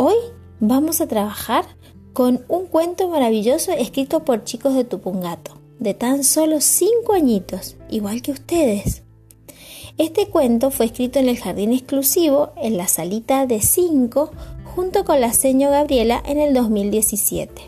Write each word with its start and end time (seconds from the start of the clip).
Hoy 0.00 0.14
vamos 0.60 1.00
a 1.00 1.08
trabajar 1.08 1.64
con 2.12 2.44
un 2.46 2.66
cuento 2.66 3.08
maravilloso 3.08 3.72
escrito 3.72 4.24
por 4.24 4.44
chicos 4.44 4.76
de 4.76 4.84
Tupungato, 4.84 5.58
de 5.80 5.92
tan 5.92 6.22
solo 6.22 6.60
5 6.60 7.14
añitos, 7.14 7.74
igual 7.90 8.22
que 8.22 8.30
ustedes. 8.30 9.02
Este 9.96 10.28
cuento 10.28 10.70
fue 10.70 10.86
escrito 10.86 11.18
en 11.18 11.28
el 11.28 11.40
jardín 11.40 11.72
exclusivo, 11.72 12.52
en 12.54 12.76
la 12.76 12.86
salita 12.86 13.44
de 13.46 13.60
5, 13.60 14.30
junto 14.72 15.04
con 15.04 15.20
la 15.20 15.32
seño 15.32 15.68
Gabriela 15.68 16.22
en 16.24 16.38
el 16.38 16.54
2017. 16.54 17.60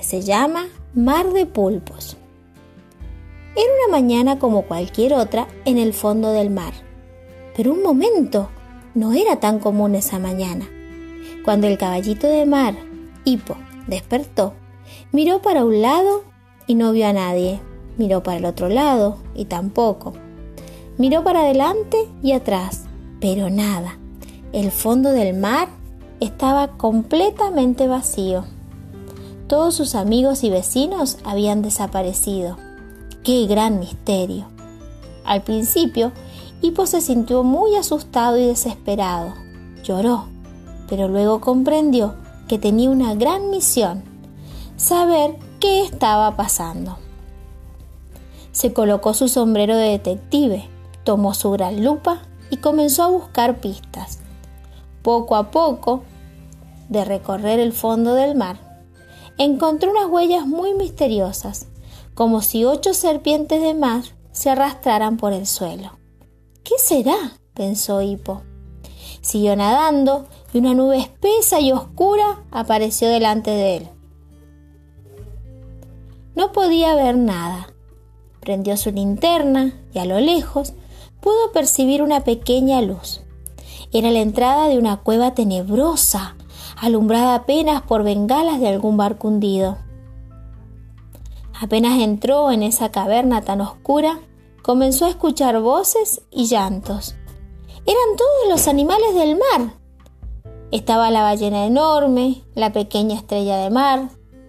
Se 0.00 0.22
llama 0.22 0.68
Mar 0.94 1.30
de 1.34 1.44
Pulpos. 1.44 2.16
Era 3.54 3.68
una 3.86 4.00
mañana 4.00 4.38
como 4.38 4.62
cualquier 4.62 5.12
otra 5.12 5.46
en 5.66 5.76
el 5.76 5.92
fondo 5.92 6.30
del 6.30 6.48
mar. 6.48 6.72
Pero 7.54 7.70
un 7.70 7.82
momento, 7.82 8.48
no 8.94 9.12
era 9.12 9.40
tan 9.40 9.58
común 9.58 9.94
esa 9.94 10.18
mañana. 10.18 10.70
Cuando 11.44 11.66
el 11.66 11.78
caballito 11.78 12.26
de 12.26 12.46
mar, 12.46 12.74
Hipo, 13.24 13.56
despertó, 13.86 14.54
miró 15.12 15.40
para 15.42 15.64
un 15.64 15.82
lado 15.82 16.24
y 16.66 16.74
no 16.74 16.92
vio 16.92 17.06
a 17.06 17.12
nadie. 17.12 17.60
Miró 17.96 18.22
para 18.22 18.38
el 18.38 18.44
otro 18.44 18.68
lado 18.68 19.18
y 19.34 19.44
tampoco. 19.44 20.14
Miró 20.98 21.22
para 21.22 21.40
adelante 21.40 22.08
y 22.22 22.32
atrás, 22.32 22.84
pero 23.20 23.50
nada. 23.50 23.98
El 24.52 24.70
fondo 24.70 25.10
del 25.10 25.36
mar 25.36 25.68
estaba 26.20 26.76
completamente 26.76 27.88
vacío. 27.88 28.44
Todos 29.46 29.74
sus 29.74 29.94
amigos 29.94 30.42
y 30.44 30.50
vecinos 30.50 31.18
habían 31.24 31.62
desaparecido. 31.62 32.56
¡Qué 33.22 33.46
gran 33.46 33.78
misterio! 33.78 34.46
Al 35.24 35.42
principio, 35.42 36.12
Hippo 36.62 36.86
se 36.86 37.00
sintió 37.00 37.42
muy 37.42 37.76
asustado 37.76 38.38
y 38.38 38.46
desesperado. 38.46 39.34
Lloró, 39.82 40.28
pero 40.94 41.08
luego 41.08 41.40
comprendió 41.40 42.14
que 42.46 42.56
tenía 42.56 42.88
una 42.88 43.16
gran 43.16 43.50
misión, 43.50 44.04
saber 44.76 45.34
qué 45.58 45.82
estaba 45.82 46.36
pasando. 46.36 46.98
Se 48.52 48.72
colocó 48.72 49.12
su 49.12 49.26
sombrero 49.26 49.76
de 49.76 49.88
detective, 49.88 50.68
tomó 51.02 51.34
su 51.34 51.50
gran 51.50 51.82
lupa 51.82 52.22
y 52.48 52.58
comenzó 52.58 53.02
a 53.02 53.08
buscar 53.08 53.56
pistas. 53.56 54.20
Poco 55.02 55.34
a 55.34 55.50
poco, 55.50 56.04
de 56.88 57.04
recorrer 57.04 57.58
el 57.58 57.72
fondo 57.72 58.14
del 58.14 58.36
mar, 58.36 58.84
encontró 59.36 59.90
unas 59.90 60.06
huellas 60.06 60.46
muy 60.46 60.74
misteriosas 60.74 61.66
como 62.14 62.40
si 62.40 62.64
ocho 62.64 62.94
serpientes 62.94 63.60
de 63.60 63.74
mar 63.74 64.04
se 64.30 64.50
arrastraran 64.50 65.16
por 65.16 65.32
el 65.32 65.48
suelo. 65.48 65.98
¿Qué 66.62 66.74
será? 66.78 67.32
pensó 67.52 68.00
Hipo. 68.00 68.42
Siguió 69.22 69.56
nadando 69.56 70.28
y 70.54 70.58
una 70.58 70.72
nube 70.72 70.98
espesa 70.98 71.60
y 71.60 71.72
oscura 71.72 72.44
apareció 72.52 73.08
delante 73.08 73.50
de 73.50 73.76
él. 73.76 73.88
No 76.36 76.52
podía 76.52 76.94
ver 76.94 77.16
nada. 77.18 77.66
Prendió 78.40 78.76
su 78.76 78.92
linterna 78.92 79.74
y 79.92 79.98
a 79.98 80.04
lo 80.04 80.20
lejos 80.20 80.74
pudo 81.20 81.50
percibir 81.52 82.02
una 82.02 82.20
pequeña 82.20 82.80
luz. 82.82 83.22
Era 83.92 84.12
la 84.12 84.20
entrada 84.20 84.68
de 84.68 84.78
una 84.78 84.98
cueva 84.98 85.34
tenebrosa, 85.34 86.36
alumbrada 86.76 87.34
apenas 87.34 87.82
por 87.82 88.04
bengalas 88.04 88.60
de 88.60 88.68
algún 88.68 88.96
barco 88.96 89.26
hundido. 89.26 89.78
Apenas 91.60 92.00
entró 92.00 92.52
en 92.52 92.62
esa 92.62 92.92
caverna 92.92 93.42
tan 93.42 93.60
oscura, 93.60 94.20
comenzó 94.62 95.06
a 95.06 95.10
escuchar 95.10 95.60
voces 95.60 96.22
y 96.30 96.46
llantos. 96.46 97.16
Eran 97.86 98.16
todos 98.16 98.48
los 98.50 98.68
animales 98.68 99.14
del 99.16 99.36
mar. 99.36 99.83
Estaba 100.74 101.12
la 101.12 101.22
ballena 101.22 101.66
enorme, 101.66 102.42
la 102.56 102.72
pequeña 102.72 103.14
estrella 103.14 103.58
de 103.58 103.70
mar, 103.70 104.08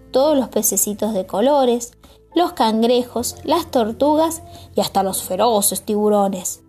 todos 0.09 0.35
los 0.35 0.49
pececitos 0.49 1.13
de 1.13 1.27
colores, 1.27 1.91
los 2.33 2.53
cangrejos, 2.53 3.35
las 3.43 3.69
tortugas 3.69 4.41
y 4.75 4.81
hasta 4.81 5.03
los 5.03 5.21
feroces 5.21 5.83
tiburones, 5.83 6.63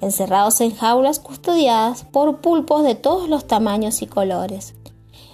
encerrados 0.00 0.60
en 0.60 0.76
jaulas 0.76 1.18
custodiadas 1.18 2.04
por 2.04 2.40
pulpos 2.40 2.84
de 2.84 2.94
todos 2.94 3.28
los 3.28 3.48
tamaños 3.48 4.00
y 4.00 4.06
colores. 4.06 4.76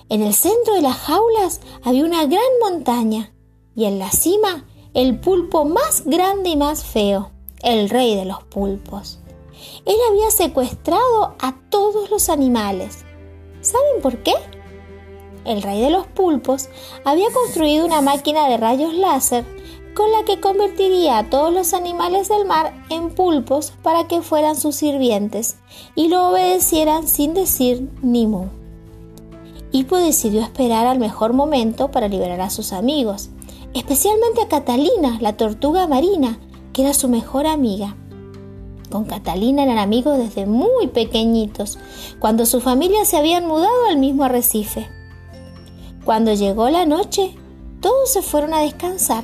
En 0.08 0.22
el 0.22 0.32
centro 0.32 0.72
de 0.72 0.80
las 0.80 0.96
jaulas 0.96 1.60
había 1.84 2.06
una 2.06 2.24
gran 2.24 2.40
montaña 2.62 3.30
y 3.76 3.84
en 3.84 3.98
la 3.98 4.10
cima 4.10 4.64
el 4.94 5.20
pulpo 5.20 5.66
más 5.66 6.04
grande 6.06 6.48
y 6.48 6.56
más 6.56 6.82
feo, 6.82 7.30
el 7.62 7.90
rey 7.90 8.16
de 8.16 8.24
los 8.24 8.42
pulpos. 8.44 9.18
Él 9.84 9.96
había 10.08 10.30
secuestrado 10.30 11.34
a 11.38 11.56
todos 11.68 12.08
los 12.08 12.30
animales. 12.30 13.04
¿Saben 13.60 14.02
por 14.02 14.18
qué? 14.18 14.34
El 15.44 15.62
rey 15.62 15.80
de 15.80 15.90
los 15.90 16.06
pulpos 16.06 16.68
había 17.04 17.30
construido 17.32 17.86
una 17.86 18.02
máquina 18.02 18.48
de 18.48 18.56
rayos 18.56 18.94
láser 18.94 19.44
con 19.94 20.12
la 20.12 20.24
que 20.24 20.40
convertiría 20.40 21.18
a 21.18 21.30
todos 21.30 21.52
los 21.52 21.74
animales 21.74 22.28
del 22.28 22.44
mar 22.44 22.72
en 22.90 23.10
pulpos 23.10 23.72
para 23.82 24.06
que 24.06 24.22
fueran 24.22 24.56
sus 24.56 24.76
sirvientes 24.76 25.56
y 25.94 26.08
lo 26.08 26.28
obedecieran 26.28 27.08
sin 27.08 27.34
decir 27.34 27.88
ni 28.02 28.26
mu. 28.26 28.46
Hippo 29.72 29.96
decidió 29.96 30.42
esperar 30.42 30.86
al 30.86 30.98
mejor 30.98 31.32
momento 31.32 31.90
para 31.90 32.08
liberar 32.08 32.40
a 32.40 32.50
sus 32.50 32.72
amigos 32.72 33.30
especialmente 33.74 34.42
a 34.42 34.48
Catalina, 34.48 35.18
la 35.20 35.36
tortuga 35.36 35.86
marina, 35.86 36.38
que 36.72 36.82
era 36.82 36.94
su 36.94 37.08
mejor 37.08 37.46
amiga. 37.46 37.96
Con 38.90 39.04
Catalina 39.04 39.62
eran 39.62 39.78
amigos 39.78 40.18
desde 40.18 40.46
muy 40.46 40.88
pequeñitos, 40.88 41.78
cuando 42.18 42.44
su 42.44 42.60
familia 42.60 43.04
se 43.04 43.16
habían 43.16 43.46
mudado 43.46 43.86
al 43.88 43.98
mismo 43.98 44.24
arrecife. 44.24 44.88
Cuando 46.04 46.34
llegó 46.34 46.68
la 46.70 46.86
noche, 46.86 47.36
todos 47.80 48.12
se 48.12 48.20
fueron 48.20 48.52
a 48.52 48.60
descansar 48.60 49.22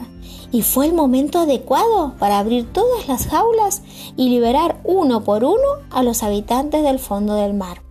y 0.53 0.63
fue 0.63 0.87
el 0.87 0.93
momento 0.95 1.41
adecuado 1.41 2.15
para 2.19 2.39
abrir 2.39 2.73
todas 2.73 3.09
las 3.09 3.27
jaulas 3.27 3.83
y 4.17 4.29
liberar 4.29 4.81
uno 4.85 5.25
por 5.25 5.43
uno 5.43 5.67
a 5.91 6.05
los 6.05 6.23
habitantes 6.23 6.85
del 6.85 7.01
fondo 7.01 7.35
del 7.35 7.53
mar. 7.53 7.83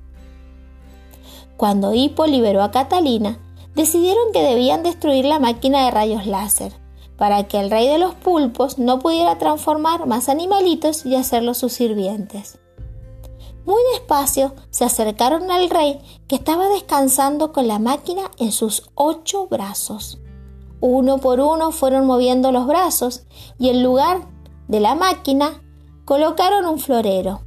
Cuando 1.58 1.94
Hippo 1.94 2.26
liberó 2.26 2.64
a 2.64 2.72
Catalina, 2.72 3.38
decidieron 3.76 4.32
que 4.32 4.42
debían 4.42 4.82
destruir 4.82 5.26
la 5.26 5.40
máquina 5.40 5.84
de 5.84 5.92
rayos 5.92 6.26
láser 6.26 6.85
para 7.18 7.48
que 7.48 7.60
el 7.60 7.72
rey 7.72 7.88
de 7.88 7.98
los 7.98 8.14
pulpos 8.16 8.78
no 8.78 9.00
pudiera 9.00 9.38
transformar 9.38 10.06
más 10.06 10.30
animalitos 10.30 11.06
y 11.06 11.16
hacerlos 11.16 11.58
sus 11.58 11.74
sirvientes. 11.74 12.60
Muy 13.66 13.82
despacio 13.94 14.54
se 14.70 14.86
acercaron 14.86 15.50
al 15.50 15.70
rey 15.70 16.00
que 16.28 16.36
estaba 16.36 16.70
descansando 16.70 17.52
con 17.52 17.68
la 17.68 17.80
máquina 17.80 18.30
en 18.38 18.52
sus 18.52 18.90
ocho 18.94 19.48
brazos. 19.48 20.20
Uno 20.82 21.18
por 21.18 21.40
uno 21.40 21.72
fueron 21.72 22.06
moviendo 22.06 22.52
los 22.52 22.68
brazos 22.68 23.24
y 23.58 23.70
en 23.70 23.82
lugar 23.82 24.28
de 24.68 24.80
la 24.80 24.94
máquina 24.94 25.64
colocaron 26.06 26.66
un 26.66 26.80
florero. 26.80 27.42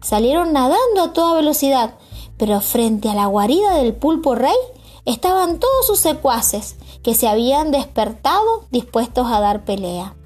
Salieron 0.00 0.52
nadando 0.52 1.02
a 1.02 1.12
toda 1.12 1.34
velocidad, 1.34 1.94
pero 2.36 2.60
frente 2.60 3.08
a 3.08 3.14
la 3.14 3.26
guarida 3.26 3.76
del 3.78 3.94
pulpo 3.94 4.34
rey 4.34 4.54
estaban 5.04 5.58
todos 5.58 5.86
sus 5.86 5.98
secuaces 5.98 6.76
que 7.02 7.14
se 7.14 7.28
habían 7.28 7.70
despertado 7.70 8.64
dispuestos 8.70 9.26
a 9.30 9.40
dar 9.40 9.64
pelea. 9.64 10.16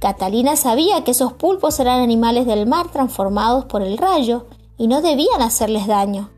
Catalina 0.00 0.56
sabía 0.56 1.04
que 1.04 1.10
esos 1.10 1.32
pulpos 1.34 1.78
eran 1.80 2.00
animales 2.00 2.46
del 2.46 2.66
mar 2.66 2.90
transformados 2.90 3.66
por 3.66 3.82
el 3.82 3.98
rayo 3.98 4.46
y 4.76 4.86
no 4.86 5.02
debían 5.02 5.42
hacerles 5.42 5.86
daño. 5.86 6.30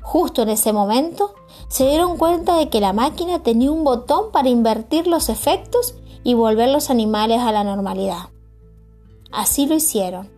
Justo 0.00 0.42
en 0.42 0.48
ese 0.48 0.72
momento 0.72 1.34
se 1.68 1.86
dieron 1.88 2.16
cuenta 2.16 2.56
de 2.56 2.68
que 2.68 2.80
la 2.80 2.92
máquina 2.92 3.42
tenía 3.42 3.70
un 3.70 3.84
botón 3.84 4.32
para 4.32 4.48
invertir 4.48 5.06
los 5.06 5.28
efectos 5.28 5.94
y 6.24 6.34
volver 6.34 6.68
los 6.68 6.90
animales 6.90 7.40
a 7.40 7.52
la 7.52 7.64
normalidad. 7.64 8.30
Así 9.30 9.66
lo 9.66 9.74
hicieron. 9.74 10.30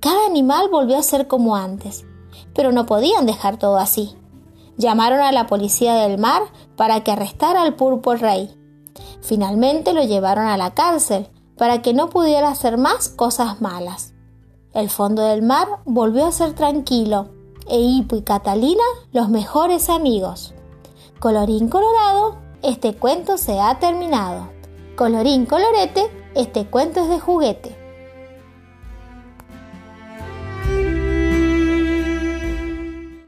Cada 0.00 0.26
animal 0.26 0.68
volvió 0.70 0.98
a 0.98 1.02
ser 1.02 1.28
como 1.28 1.54
antes, 1.54 2.04
pero 2.54 2.72
no 2.72 2.86
podían 2.86 3.26
dejar 3.26 3.58
todo 3.58 3.76
así 3.76 4.16
llamaron 4.82 5.20
a 5.20 5.32
la 5.32 5.46
policía 5.46 5.94
del 5.94 6.18
mar 6.18 6.42
para 6.76 7.02
que 7.02 7.12
arrestara 7.12 7.62
al 7.62 7.74
pulpo 7.74 8.14
rey. 8.14 8.54
Finalmente 9.22 9.94
lo 9.94 10.02
llevaron 10.02 10.46
a 10.46 10.58
la 10.58 10.74
cárcel 10.74 11.28
para 11.56 11.80
que 11.80 11.94
no 11.94 12.10
pudiera 12.10 12.48
hacer 12.48 12.76
más 12.76 13.08
cosas 13.08 13.60
malas. 13.62 14.12
El 14.74 14.90
fondo 14.90 15.22
del 15.22 15.42
mar 15.42 15.68
volvió 15.84 16.26
a 16.26 16.32
ser 16.32 16.54
tranquilo 16.54 17.28
e 17.68 17.78
Hippo 17.78 18.16
y 18.16 18.22
Catalina 18.22 18.82
los 19.12 19.28
mejores 19.28 19.88
amigos. 19.88 20.54
Colorín 21.20 21.68
colorado, 21.68 22.36
este 22.62 22.94
cuento 22.94 23.38
se 23.38 23.60
ha 23.60 23.78
terminado. 23.78 24.50
Colorín 24.96 25.46
colorete, 25.46 26.10
este 26.34 26.66
cuento 26.66 27.00
es 27.00 27.08
de 27.08 27.20
juguete. 27.20 27.81